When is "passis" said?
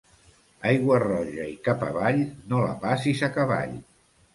2.89-3.27